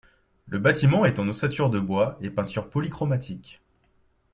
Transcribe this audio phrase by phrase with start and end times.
[0.47, 3.61] Le bâtiment est à ossature de bois, et peinture polychromatique.